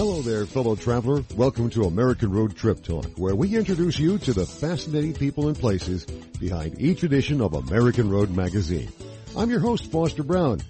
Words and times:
Hello 0.00 0.22
there, 0.22 0.46
fellow 0.46 0.76
traveler. 0.76 1.22
Welcome 1.36 1.68
to 1.68 1.82
American 1.82 2.32
Road 2.32 2.56
Trip 2.56 2.82
Talk, 2.82 3.18
where 3.18 3.34
we 3.34 3.54
introduce 3.54 3.98
you 3.98 4.16
to 4.16 4.32
the 4.32 4.46
fascinating 4.46 5.12
people 5.12 5.48
and 5.48 5.58
places 5.58 6.06
behind 6.06 6.80
each 6.80 7.02
edition 7.02 7.42
of 7.42 7.52
American 7.52 8.08
Road 8.08 8.30
Magazine. 8.30 8.90
I'm 9.36 9.50
your 9.50 9.60
host, 9.60 9.92
Foster 9.92 10.22
Braun. 10.22 10.62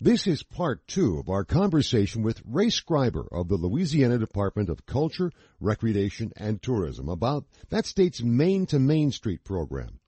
This 0.00 0.26
is 0.26 0.42
part 0.42 0.86
two 0.86 1.18
of 1.18 1.28
our 1.28 1.44
conversation 1.44 2.22
with 2.22 2.40
Ray 2.46 2.68
Scriber 2.68 3.26
of 3.30 3.48
the 3.48 3.56
Louisiana 3.56 4.16
Department 4.16 4.70
of 4.70 4.86
Culture, 4.86 5.30
Recreation, 5.60 6.32
and 6.38 6.62
Tourism 6.62 7.10
about 7.10 7.44
that 7.68 7.84
state's 7.84 8.22
Main 8.22 8.64
to 8.68 8.78
Main 8.78 9.10
Street 9.10 9.44
program. 9.44 9.98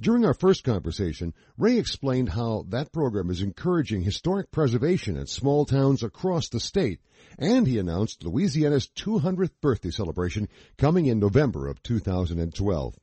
During 0.00 0.24
our 0.24 0.34
first 0.34 0.62
conversation, 0.62 1.34
Ray 1.56 1.76
explained 1.76 2.28
how 2.28 2.66
that 2.68 2.92
program 2.92 3.30
is 3.30 3.42
encouraging 3.42 4.02
historic 4.02 4.52
preservation 4.52 5.16
in 5.16 5.26
small 5.26 5.64
towns 5.64 6.04
across 6.04 6.48
the 6.48 6.60
state, 6.60 7.00
and 7.36 7.66
he 7.66 7.80
announced 7.80 8.22
Louisiana's 8.22 8.86
200th 8.86 9.50
birthday 9.60 9.90
celebration 9.90 10.48
coming 10.76 11.06
in 11.06 11.18
November 11.18 11.66
of 11.66 11.82
2012. 11.82 12.94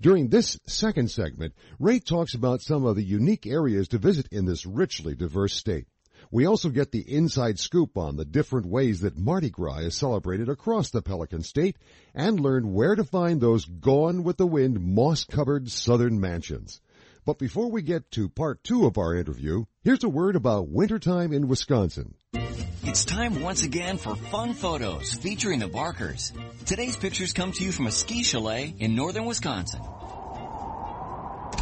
During 0.00 0.28
this 0.28 0.56
second 0.68 1.10
segment, 1.10 1.52
Ray 1.80 1.98
talks 1.98 2.34
about 2.34 2.62
some 2.62 2.84
of 2.84 2.94
the 2.94 3.02
unique 3.02 3.44
areas 3.44 3.88
to 3.88 3.98
visit 3.98 4.28
in 4.30 4.44
this 4.44 4.64
richly 4.64 5.16
diverse 5.16 5.54
state. 5.54 5.88
We 6.30 6.46
also 6.46 6.68
get 6.68 6.92
the 6.92 7.00
inside 7.00 7.58
scoop 7.58 7.96
on 7.96 8.16
the 8.16 8.24
different 8.24 8.66
ways 8.66 9.00
that 9.00 9.16
Mardi 9.16 9.50
Gras 9.50 9.78
is 9.78 9.96
celebrated 9.96 10.48
across 10.48 10.90
the 10.90 11.02
Pelican 11.02 11.42
State 11.42 11.76
and 12.14 12.40
learn 12.40 12.72
where 12.72 12.94
to 12.94 13.04
find 13.04 13.40
those 13.40 13.64
gone 13.64 14.22
with 14.22 14.36
the 14.36 14.46
wind 14.46 14.80
moss-covered 14.80 15.70
southern 15.70 16.20
mansions. 16.20 16.80
But 17.24 17.38
before 17.38 17.70
we 17.70 17.82
get 17.82 18.10
to 18.12 18.28
part 18.28 18.64
two 18.64 18.86
of 18.86 18.98
our 18.98 19.14
interview, 19.14 19.64
here's 19.82 20.04
a 20.04 20.08
word 20.08 20.36
about 20.36 20.68
wintertime 20.68 21.32
in 21.32 21.48
Wisconsin. 21.48 22.14
It's 22.82 23.04
time 23.04 23.42
once 23.42 23.62
again 23.62 23.98
for 23.98 24.16
fun 24.16 24.54
photos 24.54 25.12
featuring 25.12 25.60
the 25.60 25.68
Barkers. 25.68 26.32
Today's 26.64 26.96
pictures 26.96 27.32
come 27.32 27.52
to 27.52 27.62
you 27.62 27.72
from 27.72 27.86
a 27.86 27.92
ski 27.92 28.22
chalet 28.24 28.74
in 28.78 28.94
northern 28.96 29.26
Wisconsin. 29.26 29.80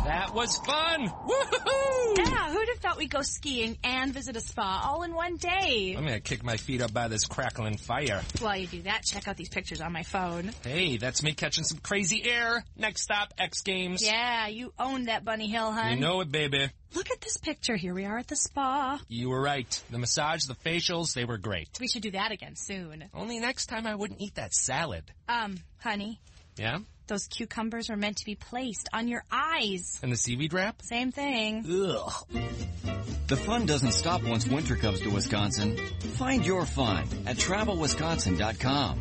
That 0.09 0.33
was 0.34 0.56
fun! 0.56 1.06
Woohoo! 1.06 2.17
Yeah, 2.17 2.51
who'd 2.51 2.69
have 2.69 2.78
thought 2.78 2.97
we'd 2.97 3.11
go 3.11 3.20
skiing 3.20 3.77
and 3.84 4.11
visit 4.15 4.37
a 4.37 4.41
spa 4.41 4.81
all 4.89 5.03
in 5.03 5.12
one 5.15 5.37
day? 5.37 5.95
I'm 5.98 6.05
gonna 6.06 6.19
kick 6.19 6.42
my 6.42 6.56
feet 6.56 6.81
up 6.81 6.95
by 6.95 7.09
this 7.09 7.27
crackling 7.27 7.77
fire. 7.77 8.23
While 8.41 8.56
you 8.56 8.67
do 8.67 8.81
that, 8.83 9.05
check 9.05 9.28
out 9.28 9.37
these 9.37 9.50
pictures 9.50 9.83
on 9.83 9.92
my 9.92 10.05
phone. 10.05 10.53
Hey, 10.65 10.97
that's 10.97 11.23
me 11.23 11.34
catching 11.34 11.62
some 11.65 11.77
crazy 11.78 12.23
air. 12.25 12.65
Next 12.75 13.03
stop, 13.03 13.34
X 13.37 13.61
Games. 13.61 14.03
Yeah, 14.03 14.47
you 14.48 14.73
own 14.78 15.05
that 15.05 15.27
Bunny 15.27 15.47
Hill, 15.47 15.70
hun. 15.73 15.91
You 15.92 16.00
know 16.00 16.22
it, 16.22 16.33
baby. 16.33 16.70
Look 16.95 17.11
at 17.11 17.20
this 17.20 17.37
picture. 17.37 17.77
Here 17.77 17.93
we 17.93 18.06
are 18.06 18.17
at 18.17 18.28
the 18.28 18.37
spa. 18.37 18.98
You 19.09 19.28
were 19.28 19.43
right. 19.43 19.83
The 19.91 19.98
massage, 19.98 20.45
the 20.45 20.55
facials, 20.55 21.12
they 21.12 21.27
were 21.27 21.37
great. 21.37 21.69
We 21.81 21.87
should 21.87 22.00
do 22.03 22.12
that 22.12 22.33
again 22.33 22.56
soon. 22.56 23.05
Only 23.12 23.41
next 23.41 23.67
time 23.67 23.87
I 23.87 23.95
wouldn't 23.95 24.22
eat 24.22 24.37
that 24.37 24.55
salad. 24.55 25.05
Um, 25.28 25.59
honey, 25.81 26.19
Yeah? 26.56 26.78
Those 27.09 27.27
cucumbers 27.27 27.89
were 27.89 27.97
meant 27.97 28.19
to 28.19 28.25
be 28.25 28.34
placed 28.34 28.89
on 28.92 29.09
your 29.09 29.25
eyes. 29.33 29.98
And 30.03 30.12
the 30.12 30.17
seaweed 30.17 30.53
wrap? 30.53 30.83
Same 30.83 31.11
thing. 31.11 31.65
Ugh. 31.69 32.12
The 33.27 33.37
fun 33.37 33.67
doesn't 33.67 33.92
stop 33.92 34.23
once 34.23 34.47
winter 34.47 34.77
comes 34.77 35.00
to 35.00 35.11
Wisconsin. 35.11 35.77
Find 36.17 36.47
your 36.47 36.65
fun 36.65 37.06
at 37.27 37.37
travelwisconsin.com. 37.37 38.98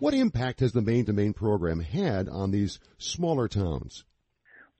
What 0.00 0.12
impact 0.12 0.60
has 0.60 0.72
the 0.72 0.82
Main 0.82 1.06
to 1.06 1.14
Main 1.14 1.32
program 1.32 1.80
had 1.80 2.28
on 2.28 2.50
these 2.50 2.78
smaller 2.98 3.48
towns? 3.48 4.04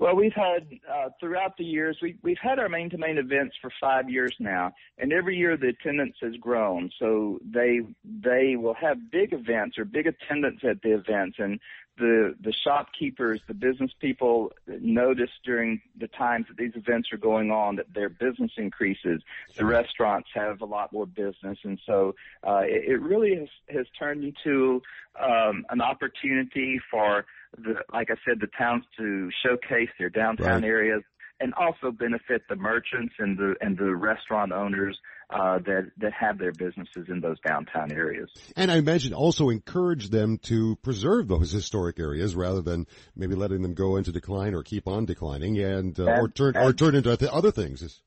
Well, 0.00 0.16
we've 0.16 0.34
had 0.34 0.66
uh, 0.92 1.10
throughout 1.20 1.56
the 1.56 1.64
years 1.64 1.96
we 2.02 2.16
we've 2.22 2.36
had 2.42 2.58
our 2.58 2.68
main 2.68 2.90
to 2.90 2.98
main 2.98 3.16
events 3.16 3.54
for 3.62 3.70
five 3.80 4.10
years 4.10 4.34
now, 4.40 4.72
and 4.98 5.12
every 5.12 5.36
year 5.36 5.56
the 5.56 5.68
attendance 5.68 6.16
has 6.20 6.34
grown. 6.40 6.90
So 6.98 7.38
they 7.44 7.80
they 8.04 8.56
will 8.56 8.74
have 8.74 9.10
big 9.12 9.32
events 9.32 9.78
or 9.78 9.84
big 9.84 10.08
attendance 10.08 10.60
at 10.68 10.82
the 10.82 10.94
events, 10.94 11.36
and 11.38 11.60
the 11.98 12.34
the 12.40 12.52
shopkeepers, 12.52 13.40
the 13.46 13.54
business 13.54 13.92
people 14.00 14.52
notice 14.66 15.30
during 15.44 15.80
the 15.98 16.08
times 16.08 16.46
that 16.48 16.56
these 16.56 16.72
events 16.74 17.12
are 17.12 17.18
going 17.18 17.50
on 17.50 17.76
that 17.76 17.92
their 17.94 18.08
business 18.08 18.50
increases. 18.56 19.22
The 19.56 19.64
restaurants 19.64 20.28
have 20.34 20.60
a 20.60 20.64
lot 20.64 20.92
more 20.92 21.06
business, 21.06 21.58
and 21.62 21.80
so 21.86 22.14
uh, 22.46 22.62
it, 22.64 22.84
it 22.92 23.00
really 23.00 23.36
has 23.36 23.48
has 23.68 23.86
turned 23.98 24.24
into 24.24 24.82
um, 25.20 25.64
an 25.70 25.80
opportunity 25.80 26.80
for 26.90 27.26
the 27.56 27.74
like 27.92 28.10
I 28.10 28.16
said, 28.26 28.40
the 28.40 28.48
towns 28.58 28.84
to 28.98 29.30
showcase 29.44 29.90
their 29.98 30.10
downtown 30.10 30.62
Right. 30.62 30.64
areas 30.64 31.02
and 31.40 31.52
also 31.54 31.90
benefit 31.90 32.42
the 32.48 32.56
merchants 32.56 33.14
and 33.18 33.36
the 33.36 33.54
and 33.60 33.76
the 33.76 33.94
restaurant 33.94 34.52
owners 34.52 34.98
uh, 35.30 35.58
that 35.58 35.90
that 35.98 36.12
have 36.12 36.38
their 36.38 36.52
businesses 36.52 37.06
in 37.08 37.20
those 37.20 37.38
downtown 37.46 37.92
areas. 37.92 38.30
And 38.56 38.70
I 38.70 38.76
imagine 38.76 39.12
also 39.12 39.48
encourage 39.48 40.10
them 40.10 40.38
to 40.44 40.76
preserve 40.76 41.28
those 41.28 41.50
historic 41.50 41.98
areas 41.98 42.36
rather 42.36 42.62
than 42.62 42.86
maybe 43.16 43.34
letting 43.34 43.62
them 43.62 43.74
go 43.74 43.96
into 43.96 44.12
decline 44.12 44.54
or 44.54 44.62
keep 44.62 44.86
on 44.86 45.06
declining 45.06 45.58
and 45.58 45.98
uh, 45.98 46.04
or 46.04 46.28
turn 46.28 46.56
or 46.56 46.72
turn 46.72 46.94
into 46.94 47.32
other 47.32 47.50
things. 47.50 48.00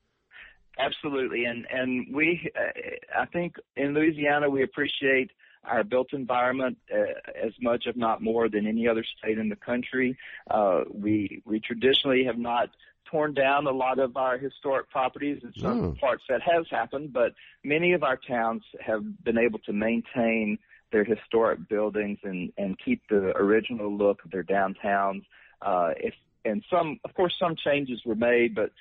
Absolutely, 0.80 1.46
and 1.46 1.66
and 1.72 2.16
we, 2.16 2.52
uh, 2.56 3.22
I 3.22 3.26
think 3.26 3.56
in 3.76 3.94
Louisiana 3.94 4.50
we 4.50 4.64
appreciate 4.64 5.32
our 5.64 5.84
built 5.84 6.14
environment 6.14 6.78
uh, 6.94 7.46
as 7.46 7.52
much, 7.62 7.86
if 7.88 7.96
not 7.96 8.22
more, 8.22 8.48
than 8.48 8.68
any 8.68 8.88
other 8.88 9.04
state 9.18 9.38
in 9.38 9.50
the 9.50 9.56
country. 9.56 10.18
Uh, 10.50 10.82
we 10.94 11.42
we 11.46 11.60
traditionally 11.60 12.26
have 12.26 12.38
not 12.38 12.70
torn 13.10 13.34
down 13.34 13.68
a 13.68 13.72
lot 13.72 14.00
of 14.00 14.18
our 14.18 14.38
historic 14.38 14.90
properties. 14.90 15.42
In 15.44 15.54
some 15.62 15.84
Oh. 15.84 15.96
parts 16.00 16.24
that 16.30 16.42
has 16.42 16.66
happened, 16.70 17.14
but 17.14 17.34
many 17.64 17.94
of 17.94 18.04
our 18.04 18.18
towns 18.18 18.64
have 18.80 19.04
been 19.24 19.38
able 19.38 19.60
to 19.60 19.74
maintain 19.74 20.58
their 20.92 21.04
historic 21.04 21.68
buildings 21.68 22.20
and 22.24 22.52
and 22.58 22.78
keep 22.80 23.02
the 23.10 23.36
original 23.38 23.92
look 23.92 24.24
of 24.24 24.32
their 24.32 24.44
downtowns. 24.44 25.24
Uh, 25.62 25.94
if 25.98 26.14
and 26.46 26.64
some, 26.70 27.00
of 27.04 27.14
course, 27.14 27.36
some 27.38 27.56
changes 27.56 28.00
were 28.06 28.16
made, 28.16 28.56
but 28.56 28.72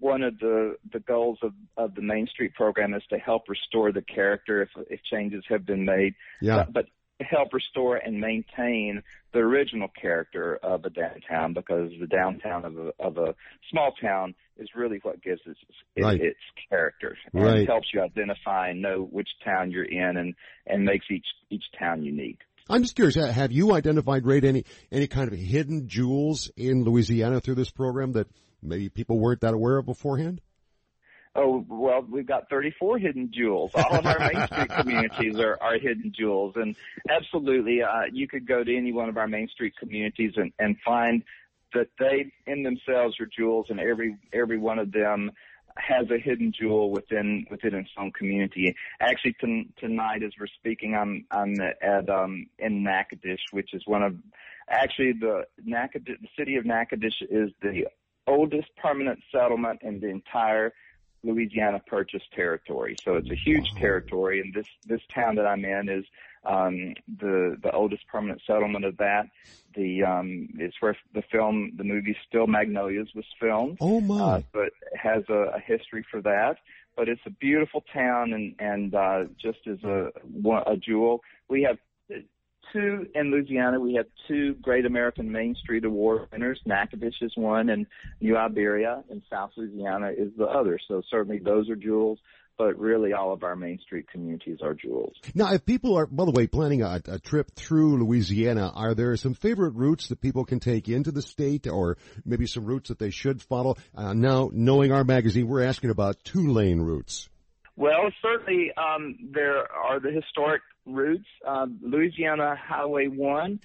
one 0.00 0.22
of 0.22 0.38
the 0.40 0.76
the 0.92 1.00
goals 1.00 1.38
of 1.42 1.52
of 1.76 1.94
the 1.94 2.02
Main 2.02 2.26
Street 2.26 2.54
program 2.54 2.94
is 2.94 3.02
to 3.10 3.18
help 3.18 3.48
restore 3.48 3.92
the 3.92 4.02
character 4.02 4.62
if 4.62 4.70
if 4.90 5.00
changes 5.04 5.44
have 5.48 5.64
been 5.64 5.84
made. 5.84 6.14
Yeah. 6.40 6.64
But, 6.64 6.72
but 6.72 6.86
help 7.22 7.52
restore 7.52 7.96
and 7.96 8.20
maintain 8.20 9.02
the 9.32 9.38
original 9.38 9.88
character 9.88 10.56
of 10.62 10.84
a 10.84 10.90
downtown 10.90 11.52
because 11.54 11.90
the 12.00 12.06
downtown 12.06 12.64
of 12.64 12.76
a 12.78 12.92
of 13.00 13.16
a 13.18 13.34
small 13.70 13.92
town 14.00 14.34
is 14.58 14.68
really 14.74 14.98
what 15.02 15.22
gives 15.22 15.40
its 15.46 15.58
its, 15.96 16.04
Right. 16.04 16.20
its 16.20 16.38
character 16.68 17.16
and 17.32 17.42
Right. 17.42 17.66
helps 17.66 17.88
you 17.94 18.02
identify 18.02 18.68
and 18.68 18.82
know 18.82 19.02
which 19.10 19.28
town 19.44 19.70
you're 19.70 19.84
in 19.84 20.16
and 20.16 20.34
and 20.66 20.84
makes 20.84 21.06
each 21.10 21.26
each 21.50 21.64
town 21.78 22.02
unique. 22.04 22.40
I'm 22.68 22.82
just 22.82 22.94
curious. 22.94 23.16
Have 23.16 23.52
you 23.52 23.72
identified, 23.74 24.24
Ray, 24.24 24.40
any 24.42 24.64
any 24.90 25.06
kind 25.06 25.32
of 25.32 25.38
hidden 25.38 25.88
jewels 25.88 26.50
in 26.56 26.84
Louisiana 26.84 27.40
through 27.40 27.56
this 27.56 27.70
program 27.70 28.12
that 28.12 28.28
maybe 28.62 28.88
people 28.88 29.18
weren't 29.18 29.40
that 29.40 29.54
aware 29.54 29.78
of 29.78 29.86
beforehand? 29.86 30.40
Oh, 31.34 31.64
well, 31.66 32.04
we've 32.08 32.26
got 32.26 32.50
34 32.50 32.98
hidden 32.98 33.30
jewels. 33.32 33.70
All 33.74 33.94
of 33.96 34.04
our 34.04 34.18
Main 34.18 34.46
Street 34.46 34.68
communities 34.78 35.38
are, 35.38 35.56
are 35.62 35.78
hidden 35.78 36.12
jewels. 36.14 36.54
And 36.56 36.76
absolutely, 37.08 37.82
uh, 37.82 38.02
you 38.12 38.28
could 38.28 38.46
go 38.46 38.62
to 38.62 38.76
any 38.76 38.92
one 38.92 39.08
of 39.08 39.16
our 39.16 39.28
Main 39.28 39.48
Street 39.48 39.74
communities 39.78 40.32
and, 40.36 40.52
and 40.58 40.76
find 40.84 41.22
that 41.72 41.88
they 41.98 42.32
in 42.46 42.64
themselves 42.64 43.18
are 43.18 43.26
jewels 43.26 43.66
and 43.70 43.80
every, 43.80 44.18
every 44.34 44.58
one 44.58 44.78
of 44.78 44.92
them 44.92 45.32
has 45.78 46.10
a 46.10 46.18
hidden 46.18 46.52
jewel 46.52 46.90
within, 46.90 47.46
within 47.50 47.74
its 47.74 47.88
own 47.96 48.12
community. 48.12 48.76
Actually, 49.00 49.34
ton 49.40 49.72
tonight 49.78 50.22
as 50.22 50.32
we're 50.38 50.46
speaking, 50.46 50.94
I'm, 50.94 51.24
I'm 51.30 51.58
at, 51.80 52.10
um, 52.10 52.46
in 52.58 52.82
Natchitoches, 52.82 53.40
which 53.52 53.72
is 53.72 53.86
one 53.86 54.02
of, 54.02 54.16
actually 54.68 55.12
the 55.12 55.46
Natchitoches, 55.64 56.18
the 56.20 56.28
city 56.38 56.56
of 56.56 56.66
Natchitoches 56.66 57.26
is 57.30 57.50
the 57.62 57.86
oldest 58.26 58.68
permanent 58.76 59.20
settlement 59.32 59.80
in 59.82 60.00
the 60.00 60.08
entire 60.08 60.74
Louisiana 61.24 61.80
Purchase 61.86 62.22
territory. 62.34 62.96
So 63.04 63.16
it's 63.16 63.30
a 63.30 63.34
huge 63.34 63.70
territory, 63.74 64.40
and 64.40 64.52
this 64.54 64.66
this 64.86 65.00
town 65.14 65.36
that 65.36 65.46
I'm 65.46 65.64
in 65.64 65.88
is 65.88 66.04
um, 66.44 66.94
the 67.20 67.56
the 67.62 67.70
oldest 67.72 68.06
permanent 68.08 68.42
settlement 68.46 68.84
of 68.84 68.96
that. 68.98 69.26
The 69.74 70.02
um, 70.04 70.48
it's 70.58 70.76
where 70.80 70.96
the 71.14 71.22
film, 71.30 71.72
the 71.76 71.84
movie 71.84 72.16
Steel 72.28 72.46
Magnolias 72.46 73.08
was 73.14 73.24
filmed. 73.40 73.78
Oh 73.80 74.00
my! 74.00 74.44
Uh, 74.54 74.62
it 74.62 74.72
has 75.00 75.22
a, 75.28 75.54
a 75.56 75.60
history 75.60 76.04
for 76.10 76.20
that. 76.22 76.56
But 76.94 77.08
it's 77.08 77.22
a 77.24 77.30
beautiful 77.30 77.84
town, 77.92 78.32
and 78.34 78.54
and 78.58 78.94
uh, 78.94 79.24
just 79.40 79.66
as 79.66 79.82
a 79.84 80.10
a 80.66 80.76
jewel, 80.76 81.22
we 81.48 81.62
have 81.62 81.78
two 82.72 83.06
in 83.14 83.30
Louisiana. 83.30 83.78
We 83.80 83.94
have 83.94 84.06
two 84.28 84.54
Great 84.62 84.86
American 84.86 85.30
Main 85.30 85.54
Street 85.54 85.84
Award 85.84 86.28
winners. 86.32 86.60
Natchitoches 86.66 87.16
is 87.20 87.32
one, 87.36 87.68
and 87.68 87.86
New 88.20 88.36
Iberia 88.36 89.04
in 89.10 89.22
South 89.30 89.50
Louisiana 89.56 90.10
is 90.16 90.32
the 90.36 90.46
other. 90.46 90.78
So 90.88 91.02
certainly 91.10 91.38
those 91.38 91.68
are 91.70 91.76
jewels. 91.76 92.18
but 92.58 92.78
really 92.78 93.12
all 93.12 93.32
of 93.32 93.42
our 93.42 93.56
Main 93.56 93.78
Street 93.80 94.08
communities 94.10 94.58
are 94.62 94.74
jewels. 94.74 95.14
Now, 95.34 95.52
if 95.52 95.64
people 95.64 95.96
are, 95.96 96.06
by 96.06 96.24
the 96.24 96.30
way, 96.30 96.46
planning 96.46 96.82
a, 96.82 97.00
a 97.06 97.18
trip 97.18 97.50
through 97.54 98.04
Louisiana, 98.04 98.70
are 98.74 98.94
there 98.94 99.16
some 99.16 99.34
favorite 99.34 99.74
routes 99.74 100.08
that 100.08 100.20
people 100.20 100.44
can 100.44 100.60
take 100.60 100.88
into 100.88 101.10
the 101.10 101.22
state 101.22 101.66
or 101.66 101.96
maybe 102.24 102.46
some 102.46 102.64
routes 102.64 102.88
that 102.88 102.98
they 102.98 103.10
should 103.10 103.42
follow? 103.42 103.76
Uh, 103.94 104.12
now, 104.12 104.50
knowing 104.52 104.92
our 104.92 105.04
magazine, 105.04 105.48
we're 105.48 105.64
asking 105.64 105.90
about 105.90 106.22
two 106.24 106.48
lane 106.52 106.80
routes. 106.80 107.28
Well, 107.74 108.12
certainly 108.20 108.70
um, 108.76 109.16
there 109.32 109.70
are 109.72 109.98
the 109.98 110.10
historic 110.10 110.60
routes. 110.86 111.26
Uh, 111.46 111.66
Louisiana 111.80 112.56
Highway 112.56 113.08
1 113.08 113.60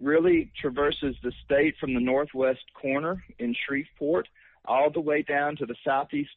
really 0.00 0.50
traverses 0.60 1.16
the 1.22 1.32
state 1.44 1.74
from 1.78 1.94
the 1.94 2.00
northwest 2.00 2.64
corner 2.74 3.22
in 3.38 3.54
Shreveport 3.66 4.28
all 4.64 4.90
the 4.90 5.00
way 5.00 5.22
down 5.22 5.56
to 5.56 5.66
the 5.66 5.76
southeast 5.84 6.30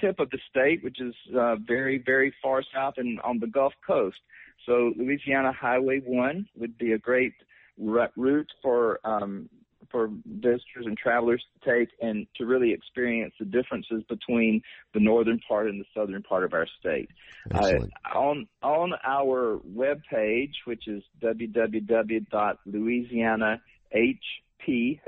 tip 0.00 0.20
of 0.20 0.30
the 0.30 0.38
state, 0.48 0.82
which 0.82 1.00
is 1.00 1.14
uh, 1.36 1.56
very, 1.56 1.98
very 1.98 2.32
far 2.42 2.62
south 2.74 2.94
and 2.96 3.20
on 3.20 3.38
the 3.38 3.46
Gulf 3.46 3.74
Coast. 3.86 4.18
So 4.66 4.92
Louisiana 4.96 5.52
Highway 5.52 6.00
1 6.04 6.48
would 6.56 6.78
be 6.78 6.92
a 6.92 6.98
great 6.98 7.34
route 7.76 8.50
for 8.62 9.00
um, 9.04 9.48
for 9.92 10.10
visitors 10.24 10.86
and 10.86 10.98
travelers 10.98 11.44
to 11.54 11.60
take 11.70 11.90
and 12.00 12.26
to 12.36 12.46
really 12.46 12.72
experience 12.72 13.34
the 13.38 13.44
differences 13.44 14.02
between 14.08 14.62
the 14.94 15.00
northern 15.00 15.38
part 15.46 15.68
and 15.68 15.78
the 15.80 15.84
southern 15.94 16.22
part 16.22 16.42
of 16.42 16.54
our 16.54 16.66
state. 16.80 17.10
Uh, 17.54 17.74
on 18.14 18.48
on 18.62 18.94
our 19.04 19.60
web 19.64 20.00
page, 20.10 20.62
which 20.64 20.88
is 20.88 21.02
www.louisianahp 21.22 23.60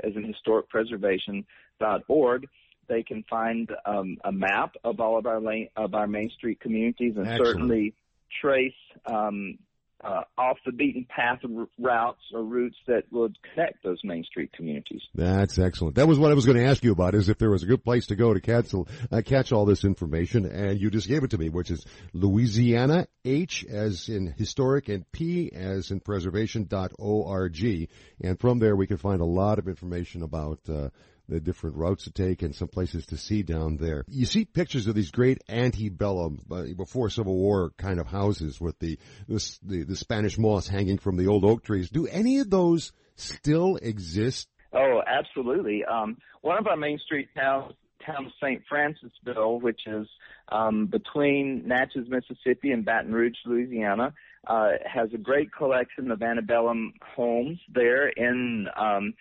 as 0.03 0.15
in 0.15 0.23
historic 0.23 0.69
preservation 0.69 1.45
dot 1.79 2.01
org, 2.07 2.47
they 2.87 3.03
can 3.03 3.23
find 3.29 3.69
um, 3.85 4.17
a 4.23 4.31
map 4.31 4.75
of 4.83 4.99
all 4.99 5.17
of 5.17 5.25
our 5.25 5.41
lane, 5.41 5.69
of 5.75 5.95
our 5.95 6.07
Main 6.07 6.29
Street 6.29 6.59
communities 6.59 7.13
and 7.15 7.27
Excellent. 7.27 7.47
certainly 7.47 7.93
trace 8.41 8.73
um, 9.05 9.57
uh, 10.05 10.21
off 10.37 10.57
the 10.65 10.71
beaten 10.71 11.05
path 11.09 11.39
routes 11.79 12.21
or 12.33 12.43
routes 12.43 12.77
that 12.87 13.03
would 13.11 13.37
connect 13.53 13.83
those 13.83 13.99
Main 14.03 14.23
Street 14.23 14.51
communities. 14.53 15.01
That's 15.15 15.57
excellent. 15.57 15.95
That 15.95 16.07
was 16.07 16.19
what 16.19 16.31
I 16.31 16.35
was 16.35 16.45
going 16.45 16.57
to 16.57 16.65
ask 16.65 16.83
you 16.83 16.91
about: 16.91 17.15
is 17.15 17.27
if 17.27 17.39
there 17.39 17.49
was 17.49 17.63
a 17.63 17.65
good 17.65 17.83
place 17.83 18.07
to 18.07 18.15
go 18.15 18.33
to 18.33 18.39
catch 18.39 18.73
uh, 18.73 19.21
catch 19.25 19.51
all 19.51 19.65
this 19.65 19.83
information, 19.83 20.45
and 20.45 20.79
you 20.79 20.91
just 20.91 21.07
gave 21.07 21.23
it 21.23 21.31
to 21.31 21.37
me, 21.37 21.49
which 21.49 21.71
is 21.71 21.83
Louisiana 22.13 23.07
H 23.23 23.65
as 23.65 24.07
in 24.07 24.27
historic 24.37 24.89
and 24.89 25.11
P 25.11 25.51
as 25.51 25.89
in 25.89 25.99
preservation 25.99 26.65
dot 26.65 26.91
org, 26.99 27.89
and 28.21 28.39
from 28.39 28.59
there 28.59 28.75
we 28.75 28.87
can 28.87 28.97
find 28.97 29.21
a 29.21 29.25
lot 29.25 29.59
of 29.59 29.67
information 29.67 30.21
about. 30.21 30.59
Uh, 30.69 30.89
the 31.27 31.39
different 31.39 31.75
routes 31.75 32.05
to 32.05 32.11
take 32.11 32.41
and 32.41 32.55
some 32.55 32.67
places 32.67 33.05
to 33.07 33.17
see 33.17 33.43
down 33.43 33.77
there. 33.77 34.05
You 34.07 34.25
see 34.25 34.45
pictures 34.45 34.87
of 34.87 34.95
these 34.95 35.11
great 35.11 35.41
antebellum, 35.49 36.41
uh, 36.51 36.63
before 36.75 37.09
Civil 37.09 37.35
War 37.35 37.71
kind 37.77 37.99
of 37.99 38.07
houses 38.07 38.59
with 38.59 38.77
the, 38.79 38.97
the, 39.27 39.57
the, 39.63 39.83
the 39.83 39.95
Spanish 39.95 40.37
moss 40.37 40.67
hanging 40.67 40.97
from 40.97 41.17
the 41.17 41.27
old 41.27 41.45
oak 41.45 41.63
trees. 41.63 41.89
Do 41.89 42.07
any 42.07 42.39
of 42.39 42.49
those 42.49 42.91
still 43.15 43.77
exist? 43.77 44.47
Oh, 44.73 45.01
absolutely. 45.07 45.83
Um, 45.85 46.17
one 46.41 46.57
of 46.57 46.67
our 46.67 46.77
Main 46.77 46.99
Street 46.99 47.29
towns, 47.35 47.73
town 48.05 48.31
St. 48.41 48.61
Francisville, 48.71 49.61
which 49.61 49.81
is 49.87 50.07
um, 50.49 50.87
between 50.87 51.67
Natchez, 51.67 52.07
Mississippi, 52.07 52.71
and 52.71 52.85
Baton 52.85 53.13
Rouge, 53.13 53.33
Louisiana, 53.45 54.13
uh, 54.47 54.71
has 54.85 55.09
a 55.13 55.17
great 55.17 55.51
collection 55.51 56.11
of 56.11 56.21
antebellum 56.21 56.93
homes 57.15 57.59
there 57.73 58.09
in 58.09 58.67
um, 58.77 59.13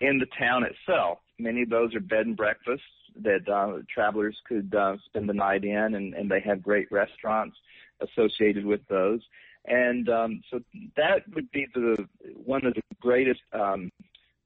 in 0.00 0.18
the 0.18 0.26
town 0.38 0.64
itself. 0.64 1.18
Many 1.40 1.62
of 1.62 1.70
those 1.70 1.94
are 1.94 2.00
bed 2.00 2.26
and 2.26 2.36
breakfasts 2.36 2.84
that 3.22 3.48
uh, 3.48 3.82
travelers 3.92 4.36
could 4.46 4.74
uh, 4.74 4.96
spend 5.06 5.28
the 5.28 5.34
night 5.34 5.64
in, 5.64 5.94
and, 5.94 6.14
and 6.14 6.30
they 6.30 6.40
have 6.40 6.62
great 6.62 6.90
restaurants 6.90 7.56
associated 8.00 8.64
with 8.64 8.80
those. 8.88 9.20
And 9.66 10.08
um, 10.08 10.42
so 10.50 10.60
that 10.96 11.22
would 11.34 11.50
be 11.50 11.66
the 11.74 12.08
one 12.34 12.64
of 12.64 12.74
the 12.74 12.82
greatest 13.00 13.40
um, 13.52 13.90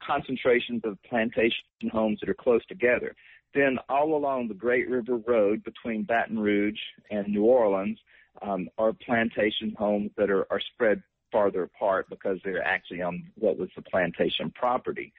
concentrations 0.05 0.81
of 0.83 1.01
plantation 1.03 1.63
homes 1.91 2.19
that 2.19 2.29
are 2.29 2.35
close 2.35 2.65
together. 2.65 3.15
Then 3.53 3.77
all 3.87 4.15
along 4.17 4.49
the 4.49 4.53
Great 4.53 4.89
River 4.89 5.17
Road 5.17 5.63
between 5.63 6.03
Baton 6.03 6.37
Rouge 6.37 6.79
and 7.09 7.27
New 7.27 7.45
Orleans 7.45 7.97
um, 8.41 8.67
are 8.77 8.91
plantation 8.91 9.73
homes 9.77 10.11
that 10.17 10.29
are, 10.29 10.45
are 10.51 10.59
spread 10.73 11.01
farther 11.31 11.63
apart 11.63 12.07
because 12.09 12.37
they're 12.43 12.63
actually 12.63 13.01
on 13.01 13.23
what 13.35 13.57
was 13.57 13.69
the 13.75 13.81
plantation 13.81 14.51
property 14.55 15.13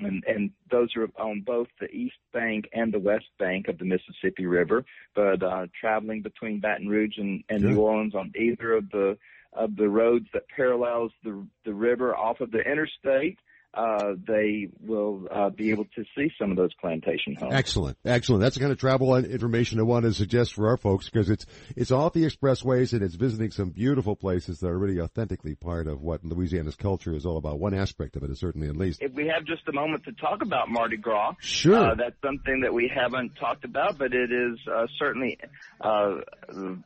and, 0.00 0.24
and 0.26 0.50
those 0.70 0.94
are 0.96 1.08
on 1.18 1.42
both 1.42 1.68
the 1.80 1.90
east 1.90 2.16
bank 2.32 2.68
and 2.72 2.92
the 2.92 2.98
west 2.98 3.26
bank 3.38 3.68
of 3.68 3.78
the 3.78 3.84
Mississippi 3.84 4.46
River. 4.46 4.84
But 5.14 5.42
uh, 5.42 5.66
traveling 5.78 6.22
between 6.22 6.60
Baton 6.60 6.88
Rouge 6.88 7.18
and, 7.18 7.44
and 7.48 7.62
New 7.62 7.80
Orleans 7.80 8.14
on 8.14 8.32
either 8.36 8.74
of 8.74 8.90
the 8.90 9.18
of 9.52 9.74
the 9.74 9.88
roads 9.88 10.26
that 10.32 10.48
parallels 10.54 11.12
the 11.24 11.44
the 11.64 11.74
river 11.74 12.16
off 12.16 12.40
of 12.40 12.50
the 12.50 12.60
interstate, 12.60 13.38
uh, 13.72 14.14
they 14.26 14.68
will 14.80 15.28
uh, 15.30 15.50
be 15.50 15.70
able 15.70 15.84
to 15.84 16.04
see 16.16 16.30
some 16.40 16.50
of 16.50 16.56
those 16.56 16.74
plantation 16.80 17.36
homes. 17.38 17.54
Excellent, 17.54 17.96
excellent. 18.04 18.42
That's 18.42 18.56
the 18.56 18.60
kind 18.60 18.72
of 18.72 18.78
travel 18.78 19.14
information 19.16 19.78
I 19.78 19.82
want 19.82 20.04
to 20.04 20.12
suggest 20.12 20.54
for 20.54 20.68
our 20.68 20.76
folks 20.76 21.08
because 21.08 21.30
it's 21.30 21.46
it's 21.76 21.92
off 21.92 22.12
the 22.12 22.24
expressways 22.24 22.92
and 22.92 23.02
it's 23.02 23.14
visiting 23.14 23.52
some 23.52 23.70
beautiful 23.70 24.16
places 24.16 24.58
that 24.60 24.66
are 24.68 24.78
really 24.78 25.00
authentically 25.00 25.54
part 25.54 25.86
of 25.86 26.02
what 26.02 26.24
Louisiana's 26.24 26.74
culture 26.74 27.14
is 27.14 27.24
all 27.24 27.36
about. 27.36 27.60
One 27.60 27.74
aspect 27.74 28.16
of 28.16 28.24
it 28.24 28.30
is 28.30 28.40
certainly 28.40 28.68
at 28.68 28.76
least. 28.76 29.02
If 29.02 29.12
we 29.12 29.28
have 29.28 29.44
just 29.44 29.68
a 29.68 29.72
moment 29.72 30.04
to 30.04 30.12
talk 30.12 30.42
about 30.42 30.68
Mardi 30.68 30.96
Gras, 30.96 31.34
sure, 31.40 31.76
uh, 31.76 31.94
that's 31.94 32.20
something 32.24 32.62
that 32.62 32.74
we 32.74 32.90
haven't 32.92 33.36
talked 33.36 33.64
about, 33.64 33.98
but 33.98 34.12
it 34.12 34.32
is 34.32 34.58
uh, 34.72 34.86
certainly 34.98 35.38
uh, 35.80 36.16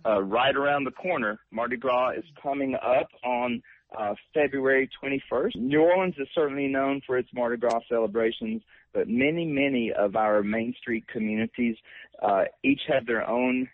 uh, 0.04 0.22
right 0.22 0.54
around 0.54 0.84
the 0.84 0.90
corner. 0.90 1.40
Mardi 1.50 1.76
Gras 1.76 2.10
is 2.10 2.24
coming 2.42 2.74
up 2.74 3.08
on 3.24 3.62
uh, 3.98 4.14
February 4.32 4.88
21st. 5.02 5.56
New 5.56 5.80
Orleans 5.80 6.14
is 6.18 6.28
certainly 6.34 6.68
known 6.68 7.00
for 7.06 7.18
its 7.18 7.28
Mardi 7.34 7.56
Gras 7.56 7.80
celebrations, 7.88 8.62
but 8.92 9.08
many, 9.08 9.44
many 9.44 9.92
of 9.92 10.16
our 10.16 10.42
Main 10.42 10.74
Street 10.80 11.06
communities 11.08 11.76
uh, 12.22 12.44
each 12.62 12.80
have 12.88 13.06
their 13.06 13.28
own 13.28 13.68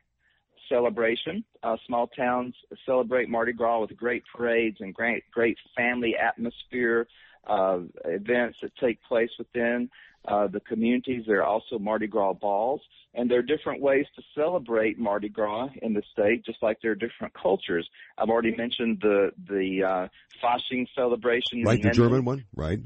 celebration. 0.68 1.44
Uh, 1.62 1.76
small 1.86 2.06
towns 2.08 2.54
celebrate 2.86 3.28
Mardi 3.28 3.52
Gras 3.52 3.80
with 3.80 3.96
great 3.96 4.22
parades 4.34 4.78
and 4.80 4.94
great, 4.94 5.24
great 5.32 5.58
family 5.76 6.14
atmosphere 6.16 7.06
uh, 7.46 7.80
events 8.04 8.58
that 8.62 8.74
take 8.76 9.02
place 9.02 9.30
within 9.38 9.90
uh, 10.26 10.46
the 10.46 10.60
communities. 10.60 11.24
There 11.26 11.40
are 11.40 11.46
also 11.46 11.78
Mardi 11.78 12.06
Gras 12.06 12.34
balls, 12.34 12.80
and 13.14 13.30
there 13.30 13.38
are 13.38 13.42
different 13.42 13.80
ways 13.80 14.06
to 14.16 14.22
celebrate 14.34 14.98
Mardi 14.98 15.28
Gras 15.28 15.70
in 15.82 15.94
the 15.94 16.02
state, 16.12 16.44
just 16.44 16.62
like 16.62 16.78
there 16.82 16.92
are 16.92 16.96
different 16.96 17.32
cultures. 17.34 17.88
I've 18.18 18.28
already 18.28 18.54
mentioned 18.54 18.98
the 19.00 19.32
the 19.48 19.82
uh, 19.84 20.08
Fasching 20.42 20.86
celebration, 20.94 21.62
right? 21.62 21.82
The 21.82 21.90
German 21.90 22.24
one, 22.24 22.44
right? 22.54 22.80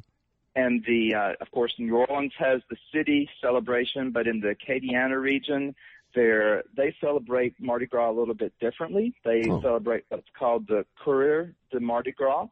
And 0.57 0.85
the 0.87 1.15
uh, 1.15 1.33
of 1.41 1.51
course 1.51 1.75
New 1.79 1.97
Orleans 1.97 2.33
has 2.39 2.63
the 2.71 2.77
city 2.93 3.29
celebration, 3.41 4.13
but 4.13 4.29
in 4.29 4.41
the 4.41 4.55
Acadiana 4.55 5.21
region, 5.21 5.75
there 6.15 6.63
they 6.77 6.95
celebrate 7.01 7.61
Mardi 7.61 7.87
Gras 7.87 8.11
a 8.11 8.17
little 8.17 8.35
bit 8.35 8.53
differently. 8.61 9.15
They 9.25 9.43
oh. 9.51 9.61
celebrate 9.61 10.05
what's 10.09 10.29
called 10.39 10.69
the 10.69 10.87
Courir 11.05 11.55
de 11.73 11.81
Mardi 11.81 12.13
Gras 12.13 12.47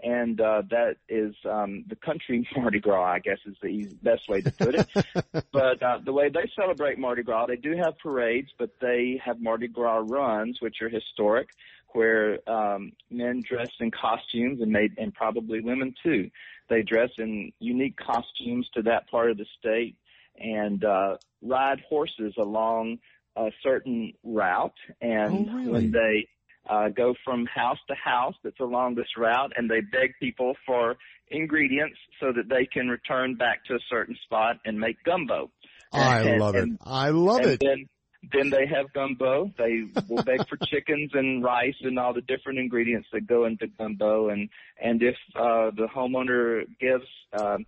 and 0.00 0.40
uh, 0.40 0.62
that 0.70 0.96
is 1.08 1.34
um, 1.44 1.84
the 1.88 1.96
country 1.96 2.48
Mardi 2.56 2.80
Gras, 2.80 3.14
I 3.14 3.18
guess 3.18 3.38
is 3.46 3.56
the 3.62 3.88
best 4.02 4.28
way 4.28 4.40
to 4.40 4.50
put 4.52 4.74
it. 4.74 4.88
but 5.52 5.82
uh, 5.82 5.98
the 6.04 6.12
way 6.12 6.28
they 6.28 6.50
celebrate 6.54 6.98
Mardi 6.98 7.22
Gras, 7.22 7.46
they 7.46 7.56
do 7.56 7.76
have 7.76 7.98
parades, 7.98 8.50
but 8.58 8.70
they 8.80 9.20
have 9.24 9.40
Mardi 9.40 9.68
Gras 9.68 10.04
runs, 10.06 10.60
which 10.60 10.76
are 10.82 10.88
historic, 10.88 11.48
where 11.92 12.38
um, 12.48 12.92
men 13.10 13.42
dress 13.48 13.70
in 13.80 13.90
costumes 13.90 14.60
and 14.60 14.70
made, 14.70 14.92
and 14.98 15.12
probably 15.12 15.60
women 15.60 15.94
too. 16.02 16.30
They 16.68 16.82
dress 16.82 17.10
in 17.18 17.52
unique 17.58 17.96
costumes 17.96 18.68
to 18.74 18.82
that 18.82 19.10
part 19.10 19.30
of 19.30 19.38
the 19.38 19.46
state 19.58 19.96
and 20.38 20.84
uh, 20.84 21.16
ride 21.42 21.80
horses 21.88 22.34
along 22.38 22.98
a 23.36 23.50
certain 23.62 24.12
route. 24.22 24.74
And 25.00 25.48
oh, 25.48 25.54
really? 25.54 25.70
when 25.70 25.90
they 25.90 26.28
uh, 26.68 26.88
go 26.88 27.14
from 27.24 27.46
house 27.46 27.78
to 27.88 27.94
house 27.94 28.34
that's 28.44 28.60
along 28.60 28.94
this 28.94 29.16
route 29.16 29.52
and 29.56 29.70
they 29.70 29.80
beg 29.80 30.14
people 30.20 30.54
for 30.66 30.96
ingredients 31.30 31.96
so 32.20 32.32
that 32.32 32.48
they 32.48 32.66
can 32.66 32.88
return 32.88 33.34
back 33.34 33.64
to 33.64 33.74
a 33.74 33.78
certain 33.90 34.16
spot 34.24 34.56
and 34.64 34.78
make 34.78 35.02
gumbo. 35.04 35.50
I 35.92 36.20
and, 36.20 36.40
love 36.40 36.54
and, 36.54 36.74
it. 36.74 36.80
I 36.84 37.10
love 37.10 37.40
and 37.40 37.50
it. 37.52 37.60
Then, 37.60 37.88
then 38.32 38.50
they 38.50 38.66
have 38.66 38.92
gumbo. 38.92 39.50
They 39.56 39.84
will 40.08 40.22
beg 40.22 40.46
for 40.48 40.56
chickens 40.66 41.10
and 41.14 41.42
rice 41.42 41.76
and 41.82 41.98
all 41.98 42.12
the 42.12 42.20
different 42.20 42.58
ingredients 42.58 43.08
that 43.12 43.26
go 43.26 43.46
into 43.46 43.66
gumbo. 43.66 44.28
And 44.28 44.48
and 44.82 45.02
if 45.02 45.16
uh, 45.34 45.70
the 45.74 45.88
homeowner 45.94 46.64
gives 46.80 47.06
um, 47.32 47.64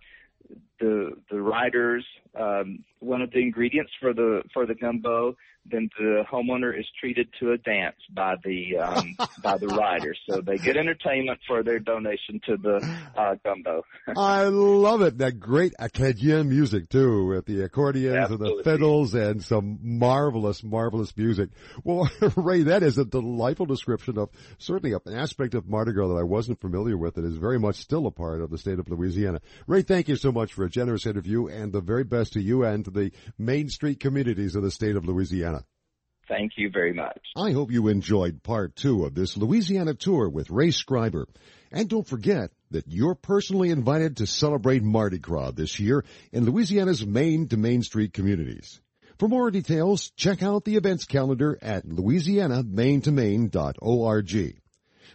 the 0.81 1.11
the 1.29 1.41
riders 1.41 2.05
um, 2.37 2.83
one 2.99 3.21
of 3.21 3.31
the 3.31 3.39
ingredients 3.39 3.91
for 4.01 4.13
the 4.13 4.41
for 4.53 4.65
the 4.65 4.75
gumbo 4.75 5.35
then 5.69 5.89
the 5.97 6.23
homeowner 6.31 6.77
is 6.77 6.85
treated 6.99 7.27
to 7.39 7.51
a 7.51 7.57
dance 7.57 7.95
by 8.13 8.35
the 8.43 8.77
um, 8.77 9.15
by 9.43 9.57
the 9.57 9.67
riders. 9.67 10.19
So 10.27 10.41
they 10.41 10.57
get 10.57 10.75
entertainment 10.75 11.39
for 11.47 11.63
their 11.63 11.79
donation 11.79 12.41
to 12.47 12.57
the 12.57 12.97
uh, 13.15 13.35
gumbo. 13.43 13.83
I 14.17 14.45
love 14.45 15.01
it. 15.01 15.19
That 15.19 15.39
great 15.39 15.73
acadian 15.77 16.49
music 16.49 16.89
too, 16.89 17.27
with 17.27 17.45
the 17.45 17.61
accordions 17.63 18.15
Absolutely. 18.15 18.49
and 18.49 18.59
the 18.59 18.63
fiddles 18.63 19.13
and 19.13 19.43
some 19.43 19.79
marvelous, 19.81 20.63
marvelous 20.63 21.15
music. 21.15 21.49
Well, 21.83 22.09
Ray, 22.35 22.63
that 22.63 22.83
is 22.83 22.97
a 22.97 23.05
delightful 23.05 23.67
description 23.67 24.17
of 24.17 24.29
certainly 24.57 24.93
an 24.93 25.13
aspect 25.13 25.53
of 25.53 25.67
Mardi 25.67 25.91
Gras 25.91 26.07
that 26.07 26.19
I 26.19 26.23
wasn't 26.23 26.59
familiar 26.59 26.97
with 26.97 27.15
that 27.15 27.25
is 27.25 27.37
very 27.37 27.59
much 27.59 27.75
still 27.75 28.07
a 28.07 28.11
part 28.11 28.41
of 28.41 28.49
the 28.49 28.57
state 28.57 28.79
of 28.79 28.89
Louisiana. 28.89 29.41
Ray, 29.67 29.83
thank 29.83 30.07
you 30.07 30.15
so 30.15 30.31
much 30.31 30.53
for 30.53 30.65
generous 30.71 31.05
interview 31.05 31.47
and 31.47 31.71
the 31.71 31.81
very 31.81 32.03
best 32.03 32.33
to 32.33 32.41
you 32.41 32.63
and 32.63 32.85
to 32.85 32.91
the 32.91 33.11
Main 33.37 33.69
Street 33.69 33.99
communities 33.99 34.55
of 34.55 34.63
the 34.63 34.71
state 34.71 34.95
of 34.95 35.05
Louisiana. 35.05 35.63
Thank 36.27 36.53
you 36.55 36.69
very 36.71 36.93
much. 36.93 37.19
I 37.35 37.51
hope 37.51 37.71
you 37.71 37.89
enjoyed 37.89 38.41
part 38.41 38.75
two 38.75 39.05
of 39.05 39.13
this 39.13 39.35
Louisiana 39.35 39.93
tour 39.93 40.29
with 40.29 40.49
Ray 40.49 40.69
Scriber. 40.69 41.25
And 41.71 41.89
don't 41.89 42.07
forget 42.07 42.51
that 42.71 42.85
you're 42.87 43.15
personally 43.15 43.69
invited 43.69 44.17
to 44.17 44.27
celebrate 44.27 44.83
Mardi 44.83 45.19
Gras 45.19 45.51
this 45.51 45.79
year 45.79 46.03
in 46.31 46.45
Louisiana's 46.45 47.05
Main 47.05 47.47
to 47.49 47.57
Main 47.57 47.83
Street 47.83 48.13
communities. 48.13 48.81
For 49.19 49.27
more 49.27 49.51
details, 49.51 50.11
check 50.15 50.41
out 50.41 50.63
the 50.63 50.77
events 50.77 51.03
calendar 51.05 51.59
at 51.61 51.85
louisianamaintomain.org. 51.85 54.60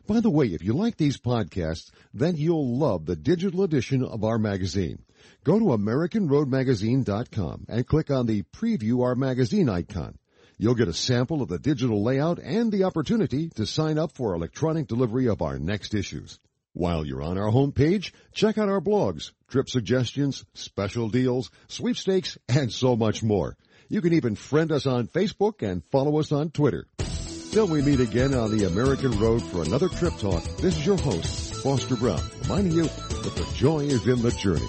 By 0.07 0.21
the 0.21 0.31
way, 0.31 0.47
if 0.47 0.63
you 0.63 0.73
like 0.73 0.97
these 0.97 1.19
podcasts, 1.19 1.91
then 2.15 2.37
you'll 2.37 2.79
love 2.79 3.07
the 3.07 3.17
digital 3.17 3.65
edition 3.65 4.05
of 4.05 4.23
our 4.23 4.39
magazine. 4.39 5.03
Go 5.43 5.59
to 5.59 5.65
AmericanRoadMagazine.com 5.65 7.67
and 7.69 7.87
click 7.87 8.13
on 8.13 8.27
the 8.27 8.45
Preview 8.45 9.03
Our 9.03 9.17
Magazine 9.17 9.69
icon. 9.69 10.17
You'll 10.59 10.77
get 10.77 10.87
a 10.87 10.93
sample 10.93 11.43
of 11.43 11.49
the 11.49 11.59
digital 11.59 12.05
layout 12.05 12.39
and 12.39 12.71
the 12.71 12.85
opportunity 12.85 13.49
to 13.57 13.67
sign 13.67 13.99
up 13.99 14.13
for 14.13 14.35
electronic 14.35 14.87
delivery 14.87 15.27
of 15.27 15.43
our 15.43 15.59
next 15.59 15.93
issues. 15.93 16.39
While 16.73 17.05
you're 17.05 17.23
on 17.23 17.37
our 17.37 17.51
homepage, 17.51 18.13
check 18.33 18.59
out 18.59 18.69
our 18.69 18.81
blogs, 18.81 19.33
trip 19.49 19.69
suggestions, 19.69 20.45
special 20.55 21.09
deals, 21.09 21.51
sweepstakes, 21.67 22.39
and 22.49 22.73
so 22.73 22.95
much 22.95 23.25
more. 23.25 23.57
You 23.89 24.01
can 24.01 24.13
even 24.13 24.37
friend 24.37 24.71
us 24.71 24.87
on 24.87 25.09
Facebook 25.09 25.69
and 25.69 25.85
follow 25.87 26.21
us 26.21 26.31
on 26.33 26.51
Twitter. 26.51 26.87
Till 27.57 27.69
we 27.69 27.81
meet 27.81 28.01
again 28.01 28.35
on 28.35 28.55
the 28.55 28.67
American 28.67 29.19
Road 29.19 29.43
for 29.43 29.63
another 29.63 29.89
Trip 29.89 30.13
Talk, 30.19 30.45
this 30.59 30.77
is 30.77 30.85
your 30.85 30.99
host, 30.99 31.55
Foster 31.63 31.97
Braun, 31.97 32.21
reminding 32.43 32.75
you 32.75 32.83
that 32.83 33.33
the 33.35 33.49
joy 33.55 33.79
is 33.79 34.07
in 34.07 34.21
the 34.21 34.31
journey. 34.33 34.69